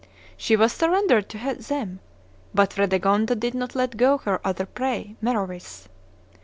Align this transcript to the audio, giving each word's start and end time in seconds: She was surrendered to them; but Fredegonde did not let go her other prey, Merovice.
She 0.35 0.55
was 0.55 0.73
surrendered 0.73 1.29
to 1.29 1.55
them; 1.59 1.99
but 2.55 2.73
Fredegonde 2.73 3.39
did 3.39 3.53
not 3.53 3.75
let 3.75 3.97
go 3.97 4.17
her 4.17 4.41
other 4.43 4.65
prey, 4.65 5.15
Merovice. 5.21 5.89